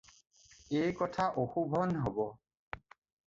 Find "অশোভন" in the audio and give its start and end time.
1.43-1.89